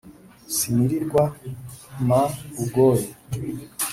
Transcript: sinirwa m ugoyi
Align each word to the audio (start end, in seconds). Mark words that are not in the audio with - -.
sinirwa 0.55 1.23
m 2.07 2.09
ugoyi 2.63 3.07